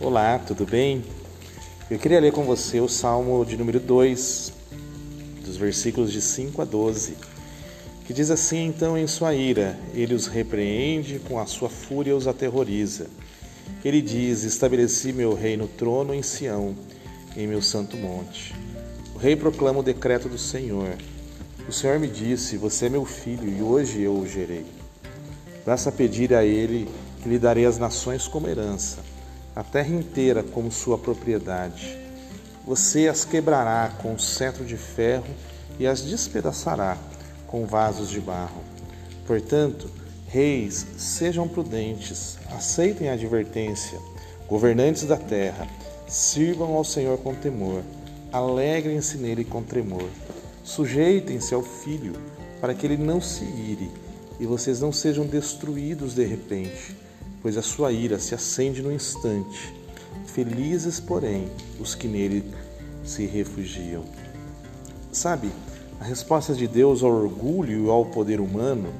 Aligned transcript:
Olá, 0.00 0.38
tudo 0.38 0.64
bem? 0.64 1.02
Eu 1.90 1.98
queria 1.98 2.20
ler 2.20 2.30
com 2.30 2.44
você 2.44 2.80
o 2.80 2.86
Salmo 2.86 3.44
de 3.44 3.56
número 3.56 3.80
2, 3.80 4.52
dos 5.44 5.56
versículos 5.56 6.12
de 6.12 6.22
5 6.22 6.62
a 6.62 6.64
12, 6.64 7.16
que 8.06 8.12
diz 8.12 8.30
assim: 8.30 8.66
Então, 8.66 8.96
em 8.96 9.08
sua 9.08 9.34
ira, 9.34 9.76
ele 9.92 10.14
os 10.14 10.28
repreende, 10.28 11.18
com 11.18 11.36
a 11.40 11.46
sua 11.46 11.68
fúria 11.68 12.14
os 12.14 12.28
aterroriza. 12.28 13.08
Ele 13.84 14.00
diz: 14.00 14.44
Estabeleci 14.44 15.12
meu 15.12 15.34
rei 15.34 15.56
no 15.56 15.66
trono 15.66 16.14
em 16.14 16.22
Sião, 16.22 16.76
em 17.36 17.48
meu 17.48 17.60
santo 17.60 17.96
monte. 17.96 18.54
O 19.16 19.18
rei 19.18 19.34
proclama 19.34 19.80
o 19.80 19.82
decreto 19.82 20.28
do 20.28 20.38
Senhor. 20.38 20.96
O 21.68 21.72
Senhor 21.72 21.98
me 21.98 22.06
disse: 22.06 22.56
Você 22.56 22.86
é 22.86 22.88
meu 22.88 23.04
filho, 23.04 23.48
e 23.48 23.60
hoje 23.60 24.00
eu 24.02 24.16
o 24.16 24.28
gerei. 24.28 24.64
Basta 25.66 25.90
pedir 25.90 26.32
a 26.34 26.44
ele 26.44 26.88
que 27.20 27.28
lhe 27.28 27.38
darei 27.38 27.66
as 27.66 27.78
nações 27.78 28.28
como 28.28 28.46
herança 28.46 29.17
a 29.58 29.64
terra 29.64 29.88
inteira 29.88 30.44
como 30.44 30.70
sua 30.70 30.96
propriedade. 30.96 31.98
Você 32.64 33.08
as 33.08 33.24
quebrará 33.24 33.92
com 34.00 34.16
cetro 34.16 34.64
de 34.64 34.76
ferro 34.76 35.26
e 35.80 35.86
as 35.86 36.00
despedaçará 36.00 36.96
com 37.48 37.66
vasos 37.66 38.08
de 38.08 38.20
barro. 38.20 38.62
Portanto, 39.26 39.90
reis, 40.28 40.86
sejam 40.96 41.48
prudentes, 41.48 42.38
aceitem 42.56 43.08
a 43.08 43.14
advertência, 43.14 43.98
governantes 44.46 45.02
da 45.02 45.16
terra, 45.16 45.66
sirvam 46.06 46.74
ao 46.74 46.84
Senhor 46.84 47.18
com 47.18 47.34
temor, 47.34 47.82
alegrem-se 48.30 49.16
nele 49.16 49.44
com 49.44 49.60
tremor. 49.60 50.08
Sujeitem-se 50.62 51.52
ao 51.52 51.64
filho, 51.64 52.12
para 52.60 52.74
que 52.74 52.86
ele 52.86 52.96
não 52.96 53.20
se 53.20 53.42
ire 53.42 53.90
e 54.38 54.46
vocês 54.46 54.80
não 54.80 54.92
sejam 54.92 55.26
destruídos 55.26 56.14
de 56.14 56.24
repente 56.24 57.07
pois 57.42 57.56
a 57.56 57.62
sua 57.62 57.92
ira 57.92 58.18
se 58.18 58.34
acende 58.34 58.82
no 58.82 58.92
instante. 58.92 59.72
Felizes, 60.26 61.00
porém, 61.00 61.48
os 61.80 61.94
que 61.94 62.08
nele 62.08 62.44
se 63.04 63.26
refugiam. 63.26 64.04
Sabe, 65.12 65.50
a 66.00 66.04
resposta 66.04 66.54
de 66.54 66.68
Deus 66.68 67.02
ao 67.02 67.10
orgulho 67.10 67.86
e 67.86 67.90
ao 67.90 68.04
poder 68.04 68.40
humano 68.40 68.92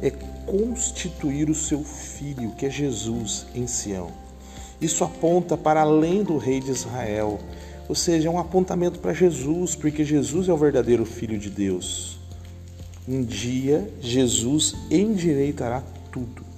é 0.00 0.10
constituir 0.10 1.50
o 1.50 1.54
seu 1.54 1.84
filho, 1.84 2.52
que 2.52 2.66
é 2.66 2.70
Jesus, 2.70 3.46
em 3.54 3.66
Sião. 3.66 4.10
Isso 4.80 5.04
aponta 5.04 5.56
para 5.56 5.82
além 5.82 6.22
do 6.22 6.38
rei 6.38 6.60
de 6.60 6.70
Israel, 6.70 7.38
ou 7.88 7.94
seja, 7.94 8.28
é 8.28 8.30
um 8.30 8.38
apontamento 8.38 8.98
para 8.98 9.12
Jesus, 9.12 9.74
porque 9.74 10.04
Jesus 10.04 10.48
é 10.48 10.52
o 10.52 10.56
verdadeiro 10.56 11.04
filho 11.04 11.38
de 11.38 11.50
Deus. 11.50 12.18
Um 13.06 13.22
dia 13.22 13.92
Jesus 14.00 14.74
endireitará 14.90 15.82
tudo 16.10 16.49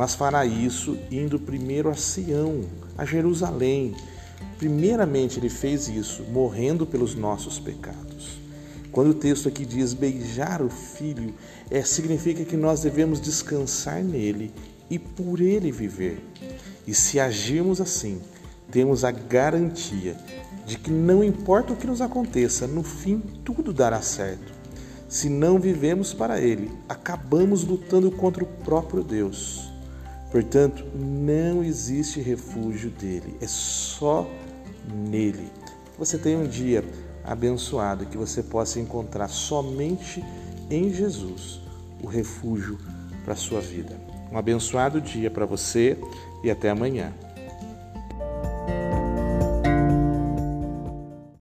mas 0.00 0.14
fará 0.14 0.46
isso 0.46 0.96
indo 1.10 1.38
primeiro 1.38 1.90
a 1.90 1.94
Sião, 1.94 2.62
a 2.96 3.04
Jerusalém. 3.04 3.94
Primeiramente, 4.56 5.38
ele 5.38 5.50
fez 5.50 5.88
isso 5.90 6.22
morrendo 6.32 6.86
pelos 6.86 7.14
nossos 7.14 7.58
pecados. 7.58 8.40
Quando 8.90 9.10
o 9.10 9.14
texto 9.14 9.46
aqui 9.46 9.66
diz 9.66 9.92
beijar 9.92 10.62
o 10.62 10.70
filho, 10.70 11.34
é, 11.70 11.82
significa 11.82 12.46
que 12.46 12.56
nós 12.56 12.80
devemos 12.80 13.20
descansar 13.20 14.02
nele 14.02 14.50
e 14.88 14.98
por 14.98 15.38
ele 15.38 15.70
viver. 15.70 16.18
E 16.86 16.94
se 16.94 17.20
agirmos 17.20 17.78
assim, 17.78 18.22
temos 18.70 19.04
a 19.04 19.10
garantia 19.10 20.16
de 20.64 20.78
que 20.78 20.90
não 20.90 21.22
importa 21.22 21.74
o 21.74 21.76
que 21.76 21.86
nos 21.86 22.00
aconteça, 22.00 22.66
no 22.66 22.82
fim 22.82 23.22
tudo 23.44 23.70
dará 23.70 24.00
certo. 24.00 24.50
Se 25.10 25.28
não 25.28 25.58
vivemos 25.58 26.14
para 26.14 26.40
ele, 26.40 26.70
acabamos 26.88 27.64
lutando 27.64 28.10
contra 28.10 28.42
o 28.42 28.46
próprio 28.46 29.04
Deus. 29.04 29.69
Portanto, 30.30 30.84
não 30.94 31.64
existe 31.64 32.20
refúgio 32.20 32.90
dele, 32.90 33.36
é 33.40 33.46
só 33.48 34.28
nele. 34.94 35.50
Você 35.98 36.16
tem 36.16 36.36
um 36.36 36.46
dia 36.46 36.84
abençoado 37.24 38.06
que 38.06 38.16
você 38.16 38.42
possa 38.42 38.78
encontrar 38.78 39.28
somente 39.28 40.24
em 40.70 40.92
Jesus 40.92 41.60
o 42.02 42.06
refúgio 42.06 42.78
para 43.24 43.34
a 43.34 43.36
sua 43.36 43.60
vida. 43.60 44.00
Um 44.32 44.38
abençoado 44.38 45.00
dia 45.00 45.30
para 45.30 45.44
você 45.44 45.98
e 46.42 46.50
até 46.50 46.70
amanhã. 46.70 47.12